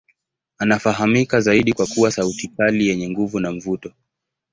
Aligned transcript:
Anafahamika 0.57 1.41
zaidi 1.41 1.73
kwa 1.73 1.85
kuwa 1.87 2.11
sauti 2.11 2.47
kali 2.47 2.87
yenye 2.87 3.09
nguvu 3.09 3.39
na 3.39 3.51
mvuto. 3.51 3.93